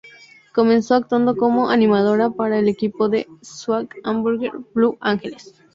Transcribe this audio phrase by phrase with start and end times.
[0.51, 5.53] Comenzó actuando como animadora para el equipo de squad Hamburg Blue Angels.